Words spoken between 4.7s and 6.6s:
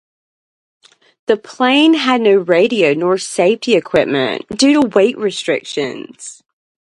to weight restrictions.